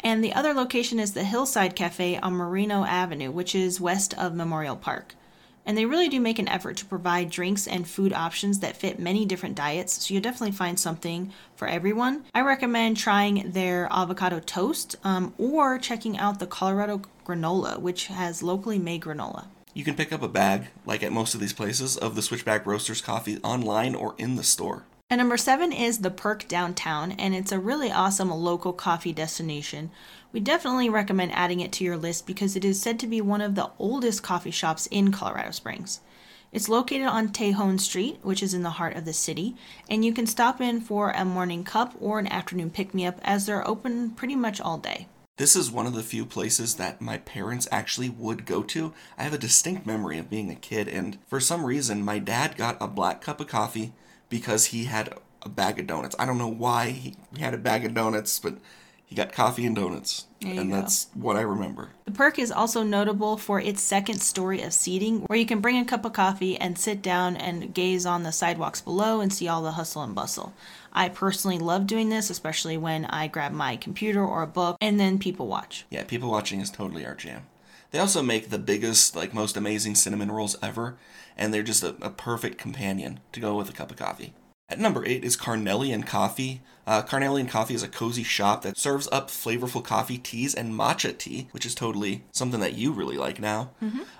And 0.00 0.22
the 0.22 0.34
other 0.34 0.52
location 0.52 1.00
is 1.00 1.14
the 1.14 1.24
Hillside 1.24 1.74
Cafe 1.74 2.18
on 2.18 2.34
Moreno 2.34 2.84
Avenue, 2.84 3.30
which 3.30 3.54
is 3.54 3.80
west 3.80 4.12
of 4.18 4.34
Memorial 4.34 4.76
Park 4.76 5.14
and 5.66 5.76
they 5.76 5.86
really 5.86 6.08
do 6.08 6.20
make 6.20 6.38
an 6.38 6.48
effort 6.48 6.76
to 6.76 6.84
provide 6.84 7.30
drinks 7.30 7.66
and 7.66 7.86
food 7.86 8.12
options 8.12 8.60
that 8.60 8.76
fit 8.76 8.98
many 8.98 9.24
different 9.24 9.54
diets, 9.54 10.04
so 10.06 10.12
you'll 10.12 10.22
definitely 10.22 10.52
find 10.52 10.78
something 10.78 11.32
for 11.56 11.66
everyone. 11.66 12.24
I 12.34 12.42
recommend 12.42 12.96
trying 12.96 13.52
their 13.52 13.88
avocado 13.90 14.40
toast 14.40 14.96
um, 15.04 15.34
or 15.38 15.78
checking 15.78 16.18
out 16.18 16.38
the 16.38 16.46
Colorado 16.46 17.02
granola, 17.24 17.78
which 17.78 18.08
has 18.08 18.42
locally 18.42 18.78
made 18.78 19.02
granola. 19.02 19.46
You 19.72 19.84
can 19.84 19.96
pick 19.96 20.12
up 20.12 20.22
a 20.22 20.28
bag, 20.28 20.68
like 20.86 21.02
at 21.02 21.12
most 21.12 21.34
of 21.34 21.40
these 21.40 21.52
places, 21.52 21.96
of 21.96 22.14
the 22.14 22.22
Switchback 22.22 22.64
Roasters 22.64 23.00
coffee 23.00 23.38
online 23.38 23.94
or 23.94 24.14
in 24.18 24.36
the 24.36 24.44
store. 24.44 24.84
And 25.10 25.18
number 25.18 25.36
seven 25.36 25.70
is 25.70 25.98
the 25.98 26.10
Perk 26.10 26.48
Downtown, 26.48 27.12
and 27.12 27.34
it's 27.34 27.52
a 27.52 27.58
really 27.58 27.92
awesome 27.92 28.30
local 28.30 28.72
coffee 28.72 29.12
destination. 29.12 29.90
We 30.32 30.40
definitely 30.40 30.88
recommend 30.88 31.32
adding 31.32 31.60
it 31.60 31.72
to 31.72 31.84
your 31.84 31.98
list 31.98 32.26
because 32.26 32.56
it 32.56 32.64
is 32.64 32.80
said 32.80 32.98
to 33.00 33.06
be 33.06 33.20
one 33.20 33.42
of 33.42 33.54
the 33.54 33.70
oldest 33.78 34.22
coffee 34.22 34.50
shops 34.50 34.86
in 34.86 35.12
Colorado 35.12 35.50
Springs. 35.50 36.00
It's 36.52 36.70
located 36.70 37.06
on 37.06 37.28
Tejon 37.28 37.78
Street, 37.78 38.20
which 38.22 38.42
is 38.42 38.54
in 38.54 38.62
the 38.62 38.70
heart 38.70 38.96
of 38.96 39.04
the 39.04 39.12
city, 39.12 39.56
and 39.90 40.04
you 40.04 40.12
can 40.14 40.26
stop 40.26 40.60
in 40.60 40.80
for 40.80 41.10
a 41.10 41.24
morning 41.24 41.64
cup 41.64 41.94
or 42.00 42.18
an 42.18 42.28
afternoon 42.28 42.70
pick 42.70 42.94
me 42.94 43.04
up 43.04 43.20
as 43.22 43.44
they're 43.44 43.66
open 43.68 44.10
pretty 44.10 44.36
much 44.36 44.60
all 44.60 44.78
day. 44.78 45.06
This 45.36 45.54
is 45.54 45.70
one 45.70 45.86
of 45.86 45.94
the 45.94 46.02
few 46.02 46.24
places 46.24 46.76
that 46.76 47.00
my 47.00 47.18
parents 47.18 47.68
actually 47.70 48.08
would 48.08 48.46
go 48.46 48.62
to. 48.62 48.94
I 49.18 49.24
have 49.24 49.34
a 49.34 49.38
distinct 49.38 49.84
memory 49.84 50.16
of 50.16 50.30
being 50.30 50.48
a 50.48 50.54
kid, 50.54 50.88
and 50.88 51.18
for 51.26 51.40
some 51.40 51.66
reason, 51.66 52.04
my 52.04 52.20
dad 52.20 52.56
got 52.56 52.78
a 52.80 52.88
black 52.88 53.20
cup 53.20 53.40
of 53.40 53.48
coffee 53.48 53.92
because 54.34 54.64
he 54.64 54.86
had 54.86 55.14
a 55.42 55.48
bag 55.48 55.78
of 55.78 55.86
donuts. 55.86 56.16
I 56.18 56.26
don't 56.26 56.38
know 56.38 56.48
why 56.48 56.90
he, 56.90 57.14
had 57.38 57.54
a 57.54 57.56
bag 57.56 57.84
of 57.84 57.94
donuts, 57.94 58.40
but 58.40 58.56
he 59.06 59.14
got 59.14 59.30
coffee 59.30 59.64
and 59.64 59.76
donuts. 59.76 60.26
and 60.42 60.70
go. 60.70 60.74
that's 60.74 61.06
what 61.14 61.36
I 61.36 61.42
remember. 61.42 61.90
The 62.04 62.10
Perk 62.10 62.40
is 62.40 62.50
also 62.50 62.82
notable 62.82 63.36
for 63.36 63.60
its 63.60 63.80
second 63.80 64.20
story 64.22 64.60
of 64.62 64.72
seating, 64.72 65.20
where 65.28 65.38
you 65.38 65.46
can 65.46 65.60
bring 65.60 65.78
a 65.78 65.84
cup 65.84 66.04
of 66.04 66.14
coffee 66.14 66.58
and 66.58 66.76
sit 66.76 67.00
down 67.00 67.36
and 67.36 67.72
gaze 67.72 68.04
on 68.04 68.24
the 68.24 68.32
sidewalks 68.32 68.80
below 68.80 69.20
and 69.20 69.32
see 69.32 69.46
all 69.46 69.62
the 69.62 69.70
hustle 69.70 70.02
and 70.02 70.16
bustle. 70.16 70.52
I 70.92 71.10
personally 71.10 71.60
love 71.60 71.86
doing 71.86 72.08
this, 72.08 72.28
especially 72.28 72.76
when 72.76 73.04
I 73.04 73.28
grab 73.28 73.52
my 73.52 73.76
computer 73.76 74.24
or 74.24 74.42
a 74.42 74.48
book 74.48 74.78
and 74.80 74.98
then 74.98 75.20
people 75.20 75.46
watch. 75.46 75.86
Yeah, 75.90 76.02
people 76.02 76.28
watching 76.28 76.58
is 76.60 76.70
totally 76.70 77.06
our 77.06 77.14
jam. 77.14 77.46
They 77.94 78.00
also 78.00 78.24
make 78.24 78.50
the 78.50 78.58
biggest, 78.58 79.14
like 79.14 79.32
most 79.32 79.56
amazing 79.56 79.94
cinnamon 79.94 80.32
rolls 80.32 80.56
ever, 80.60 80.96
and 81.36 81.54
they're 81.54 81.62
just 81.62 81.84
a, 81.84 81.94
a 82.02 82.10
perfect 82.10 82.58
companion 82.58 83.20
to 83.30 83.38
go 83.38 83.54
with 83.54 83.70
a 83.70 83.72
cup 83.72 83.92
of 83.92 83.96
coffee. 83.96 84.34
At 84.68 84.80
number 84.80 85.06
eight 85.06 85.22
is 85.22 85.36
Carnelian 85.36 86.02
Coffee. 86.02 86.60
Uh, 86.88 87.02
Carnelian 87.02 87.46
Coffee 87.46 87.74
is 87.74 87.84
a 87.84 87.88
cozy 87.88 88.24
shop 88.24 88.62
that 88.62 88.76
serves 88.76 89.08
up 89.12 89.28
flavorful 89.28 89.84
coffee 89.84 90.18
teas 90.18 90.56
and 90.56 90.74
matcha 90.74 91.16
tea, 91.16 91.46
which 91.52 91.64
is 91.64 91.72
totally 91.72 92.24
something 92.32 92.58
that 92.58 92.74
you 92.74 92.90
really 92.90 93.16
like 93.16 93.38
now. 93.38 93.70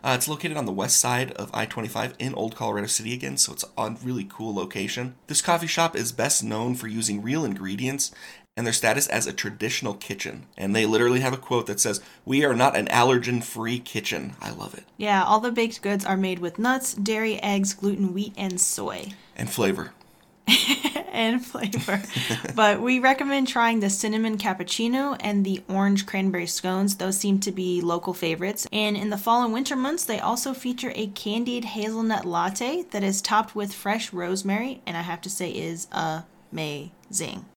Uh, 0.04 0.14
it's 0.14 0.28
located 0.28 0.56
on 0.56 0.66
the 0.66 0.72
west 0.72 1.00
side 1.00 1.32
of 1.32 1.50
I 1.52 1.66
25 1.66 2.14
in 2.20 2.32
Old 2.34 2.54
Colorado 2.54 2.86
City 2.86 3.12
again, 3.12 3.36
so 3.36 3.54
it's 3.54 3.64
a 3.76 3.96
really 4.04 4.24
cool 4.30 4.54
location. 4.54 5.16
This 5.26 5.42
coffee 5.42 5.66
shop 5.66 5.96
is 5.96 6.12
best 6.12 6.44
known 6.44 6.76
for 6.76 6.86
using 6.86 7.22
real 7.22 7.44
ingredients 7.44 8.12
and 8.56 8.66
their 8.66 8.72
status 8.72 9.08
as 9.08 9.26
a 9.26 9.32
traditional 9.32 9.94
kitchen. 9.94 10.46
And 10.56 10.74
they 10.74 10.86
literally 10.86 11.20
have 11.20 11.32
a 11.32 11.38
quote 11.38 11.66
that 11.66 11.80
says, 11.80 12.00
We 12.24 12.44
are 12.44 12.54
not 12.54 12.76
an 12.76 12.86
allergen 12.86 13.42
free 13.42 13.78
kitchen. 13.78 14.34
I 14.40 14.50
love 14.50 14.74
it. 14.74 14.84
Yeah, 14.96 15.24
all 15.24 15.40
the 15.40 15.52
baked 15.52 15.82
goods 15.82 16.04
are 16.04 16.16
made 16.16 16.38
with 16.38 16.58
nuts, 16.58 16.94
dairy, 16.94 17.42
eggs, 17.42 17.74
gluten, 17.74 18.14
wheat, 18.14 18.32
and 18.36 18.60
soy. 18.60 19.12
And 19.36 19.50
flavor. 19.50 19.92
and 21.12 21.44
flavor. 21.44 22.02
but 22.54 22.80
we 22.80 22.98
recommend 23.00 23.48
trying 23.48 23.80
the 23.80 23.90
cinnamon 23.90 24.38
cappuccino 24.38 25.16
and 25.18 25.44
the 25.44 25.62
orange 25.68 26.06
cranberry 26.06 26.46
scones. 26.46 26.96
Those 26.96 27.18
seem 27.18 27.40
to 27.40 27.50
be 27.50 27.80
local 27.80 28.14
favorites. 28.14 28.68
And 28.72 28.96
in 28.96 29.10
the 29.10 29.18
fall 29.18 29.42
and 29.42 29.52
winter 29.52 29.74
months, 29.74 30.04
they 30.04 30.20
also 30.20 30.54
feature 30.54 30.92
a 30.94 31.08
candied 31.08 31.64
hazelnut 31.64 32.24
latte 32.24 32.82
that 32.90 33.02
is 33.02 33.20
topped 33.20 33.56
with 33.56 33.72
fresh 33.72 34.12
rosemary, 34.12 34.80
and 34.86 34.96
I 34.96 35.02
have 35.02 35.22
to 35.22 35.30
say 35.30 35.50
is 35.50 35.88
amazing. 36.52 36.92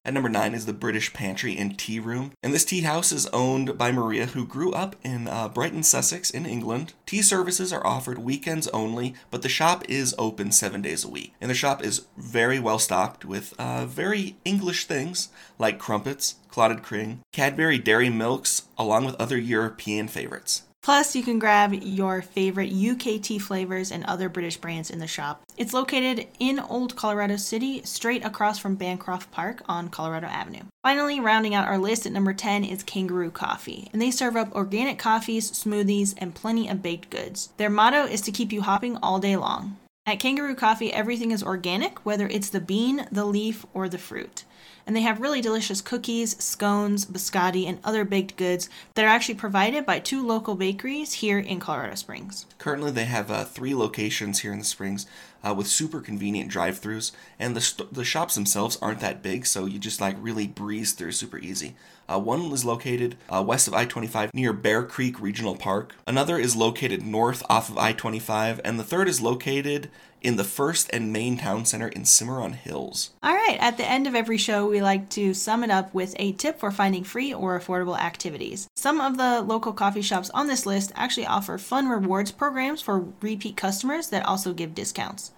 At 0.04 0.14
number 0.14 0.28
nine 0.28 0.54
is 0.54 0.66
the 0.66 0.72
British 0.72 1.12
Pantry 1.12 1.56
and 1.56 1.78
Tea 1.78 1.98
Room. 1.98 2.32
And 2.42 2.54
this 2.54 2.64
tea 2.64 2.82
house 2.82 3.12
is 3.12 3.26
owned 3.26 3.76
by 3.76 3.90
Maria, 3.90 4.26
who 4.26 4.46
grew 4.46 4.72
up 4.72 4.96
in 5.02 5.28
uh, 5.28 5.48
Brighton, 5.48 5.82
Sussex, 5.82 6.30
in 6.30 6.46
England. 6.46 6.94
Tea 7.06 7.22
services 7.22 7.72
are 7.72 7.86
offered 7.86 8.18
weekends 8.18 8.68
only, 8.68 9.14
but 9.30 9.42
the 9.42 9.48
shop 9.48 9.84
is 9.88 10.14
open 10.18 10.52
seven 10.52 10.80
days 10.80 11.04
a 11.04 11.10
week. 11.10 11.34
And 11.40 11.50
the 11.50 11.54
shop 11.54 11.82
is 11.84 12.06
very 12.16 12.58
well 12.60 12.78
stocked 12.78 13.24
with 13.24 13.52
uh, 13.58 13.86
very 13.86 14.36
English 14.44 14.86
things 14.86 15.28
like 15.58 15.78
crumpets, 15.78 16.36
clotted 16.48 16.82
cream, 16.82 17.20
Cadbury 17.32 17.78
dairy 17.78 18.10
milks, 18.10 18.62
along 18.76 19.04
with 19.04 19.16
other 19.16 19.38
European 19.38 20.08
favorites. 20.08 20.62
Plus, 20.82 21.14
you 21.14 21.22
can 21.22 21.38
grab 21.38 21.74
your 21.74 22.22
favorite 22.22 22.72
UK 22.72 23.20
tea 23.20 23.38
flavors 23.38 23.90
and 23.92 24.04
other 24.04 24.28
British 24.28 24.56
brands 24.56 24.90
in 24.90 24.98
the 24.98 25.06
shop. 25.06 25.42
It's 25.56 25.74
located 25.74 26.28
in 26.38 26.58
Old 26.58 26.96
Colorado 26.96 27.36
City, 27.36 27.82
straight 27.84 28.24
across 28.24 28.58
from 28.58 28.76
Bancroft 28.76 29.30
Park 29.30 29.62
on 29.68 29.90
Colorado 29.90 30.28
Avenue. 30.28 30.62
Finally, 30.82 31.20
rounding 31.20 31.54
out 31.54 31.68
our 31.68 31.78
list 31.78 32.06
at 32.06 32.12
number 32.12 32.32
10 32.32 32.64
is 32.64 32.82
Kangaroo 32.82 33.30
Coffee, 33.30 33.90
and 33.92 34.00
they 34.00 34.10
serve 34.10 34.36
up 34.36 34.54
organic 34.54 34.98
coffees, 34.98 35.50
smoothies, 35.50 36.14
and 36.16 36.34
plenty 36.34 36.68
of 36.68 36.82
baked 36.82 37.10
goods. 37.10 37.50
Their 37.58 37.70
motto 37.70 38.04
is 38.04 38.22
to 38.22 38.32
keep 38.32 38.52
you 38.52 38.62
hopping 38.62 38.96
all 38.98 39.18
day 39.18 39.36
long. 39.36 39.76
At 40.06 40.20
Kangaroo 40.20 40.54
Coffee, 40.54 40.90
everything 40.90 41.32
is 41.32 41.42
organic, 41.42 42.06
whether 42.06 42.26
it's 42.28 42.48
the 42.48 42.62
bean, 42.62 43.06
the 43.12 43.26
leaf, 43.26 43.66
or 43.74 43.90
the 43.90 43.98
fruit. 43.98 44.44
And 44.86 44.96
they 44.96 45.02
have 45.02 45.20
really 45.20 45.40
delicious 45.40 45.80
cookies, 45.80 46.42
scones, 46.42 47.04
biscotti, 47.04 47.66
and 47.68 47.78
other 47.84 48.04
baked 48.04 48.36
goods 48.36 48.70
that 48.94 49.04
are 49.04 49.08
actually 49.08 49.34
provided 49.34 49.84
by 49.84 49.98
two 49.98 50.26
local 50.26 50.54
bakeries 50.54 51.14
here 51.14 51.38
in 51.38 51.60
Colorado 51.60 51.94
Springs. 51.94 52.46
Currently, 52.58 52.92
they 52.92 53.04
have 53.04 53.30
uh, 53.30 53.44
three 53.44 53.74
locations 53.74 54.40
here 54.40 54.52
in 54.52 54.58
the 54.58 54.64
Springs 54.64 55.06
uh, 55.42 55.54
with 55.54 55.66
super 55.66 56.00
convenient 56.00 56.50
drive-throughs, 56.50 57.12
and 57.38 57.54
the 57.54 57.60
st- 57.60 57.92
the 57.92 58.04
shops 58.04 58.34
themselves 58.34 58.78
aren't 58.82 59.00
that 59.00 59.22
big, 59.22 59.46
so 59.46 59.66
you 59.66 59.78
just 59.78 60.00
like 60.00 60.16
really 60.18 60.46
breeze 60.46 60.92
through 60.92 61.12
super 61.12 61.38
easy. 61.38 61.76
Uh, 62.08 62.18
one 62.18 62.40
is 62.52 62.64
located 62.64 63.16
uh, 63.28 63.42
west 63.46 63.68
of 63.68 63.74
I-25 63.74 64.32
near 64.32 64.52
Bear 64.52 64.82
Creek 64.82 65.20
Regional 65.20 65.54
Park. 65.54 65.94
Another 66.06 66.38
is 66.38 66.56
located 66.56 67.04
north 67.04 67.42
off 67.48 67.68
of 67.68 67.78
I-25, 67.78 68.60
and 68.64 68.78
the 68.78 68.84
third 68.84 69.08
is 69.08 69.20
located 69.20 69.90
in 70.22 70.36
the 70.36 70.44
first 70.44 70.90
and 70.92 71.12
main 71.12 71.36
town 71.36 71.64
center 71.64 71.88
in 71.88 72.04
Cimarron 72.04 72.54
Hills. 72.54 73.10
All 73.22 73.34
right, 73.34 73.56
at 73.60 73.76
the 73.76 73.88
end 73.88 74.06
of 74.06 74.14
every 74.14 74.38
show, 74.38 74.66
we 74.66 74.82
like 74.82 75.08
to 75.10 75.34
sum 75.34 75.62
it 75.64 75.70
up 75.70 75.92
with 75.94 76.14
a 76.18 76.32
tip 76.32 76.58
for 76.58 76.70
finding 76.70 77.04
free 77.04 77.32
or 77.32 77.58
affordable 77.58 77.98
activities. 77.98 78.68
Some 78.76 79.00
of 79.00 79.16
the 79.16 79.42
local 79.42 79.72
coffee 79.72 80.02
shops 80.02 80.30
on 80.30 80.46
this 80.46 80.66
list 80.66 80.92
actually 80.94 81.26
offer 81.26 81.58
fun 81.58 81.88
rewards 81.88 82.32
programs 82.32 82.82
for 82.82 83.06
repeat 83.20 83.56
customers 83.56 84.08
that 84.08 84.26
also 84.26 84.52
give 84.52 84.74
discounts. 84.74 85.32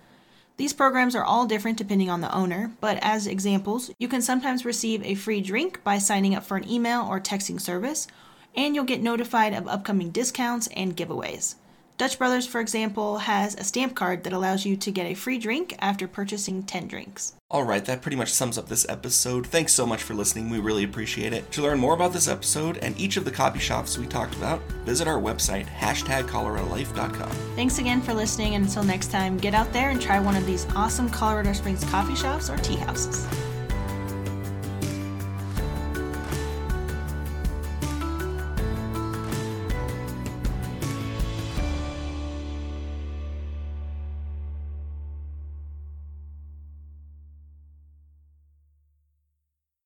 These 0.57 0.75
programs 0.75 1.15
are 1.15 1.25
all 1.25 1.47
different 1.47 1.79
depending 1.79 2.11
on 2.11 2.21
the 2.21 2.35
owner, 2.35 2.73
but 2.83 2.99
as 3.01 3.27
examples, 3.27 3.91
you 3.99 4.09
can 4.09 4.21
sometimes 4.21 4.67
receive 4.67 5.03
a 5.03 5.15
free 5.15 5.41
drink 5.41 5.83
by 5.83 5.97
signing 5.97 6.35
up 6.35 6.45
for 6.45 6.59
an 6.59 6.69
email 6.69 7.07
or 7.09 7.19
texting 7.19 7.59
service, 7.59 8.07
and 8.55 8.75
you'll 8.75 8.85
get 8.85 9.01
notified 9.01 9.55
of 9.55 9.67
upcoming 9.69 10.11
discounts 10.11 10.67
and 10.77 10.97
giveaways. 10.97 11.55
Dutch 12.01 12.19
Brothers, 12.19 12.47
for 12.47 12.63
example, 12.63 13.19
has 13.19 13.55
a 13.57 13.63
stamp 13.63 13.95
card 13.95 14.25
that 14.25 14.33
allows 14.33 14.65
you 14.65 14.75
to 14.75 14.91
get 14.91 15.05
a 15.05 15.13
free 15.13 15.37
drink 15.37 15.77
after 15.81 16.09
purchasing 16.09 16.63
10 16.63 16.89
drinks. 16.89 17.35
All 17.51 17.65
right, 17.65 17.85
that 17.85 18.01
pretty 18.01 18.17
much 18.17 18.33
sums 18.33 18.57
up 18.57 18.71
this 18.71 18.89
episode. 18.89 19.47
Thanks 19.47 19.75
so 19.75 19.85
much 19.85 20.03
for 20.03 20.15
listening. 20.15 20.49
We 20.49 20.61
really 20.61 20.83
appreciate 20.83 21.35
it. 21.35 21.53
To 21.53 21.61
learn 21.61 21.79
more 21.79 21.93
about 21.93 22.15
this 22.15 22.27
episode 22.27 22.79
and 22.79 22.99
each 22.99 23.19
of 23.19 23.27
the 23.27 23.31
coffee 23.31 23.59
shops 23.59 23.99
we 23.99 24.07
talked 24.07 24.35
about, 24.37 24.63
visit 24.87 25.09
our 25.09 25.21
website, 25.21 25.67
hashtag 25.67 26.23
coloradolife.com. 26.23 27.33
Thanks 27.55 27.79
again 27.79 28.01
for 28.01 28.15
listening, 28.15 28.55
and 28.55 28.65
until 28.65 28.83
next 28.83 29.11
time, 29.11 29.37
get 29.37 29.53
out 29.53 29.71
there 29.75 29.91
and 29.91 30.01
try 30.01 30.21
one 30.21 30.37
of 30.37 30.47
these 30.47 30.67
awesome 30.75 31.11
Colorado 31.11 31.53
Springs 31.53 31.85
coffee 31.85 32.17
shops 32.17 32.49
or 32.49 32.57
tea 32.57 32.77
houses. 32.77 33.27